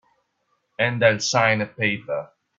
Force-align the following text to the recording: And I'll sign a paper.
And 0.79 1.03
I'll 1.05 1.19
sign 1.19 1.61
a 1.61 1.67
paper. 1.67 2.31